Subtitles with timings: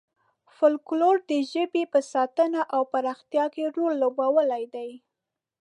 [0.55, 4.91] فولکلور د ژبې په ساتنه او پراختیا کې رول لوبولی دی.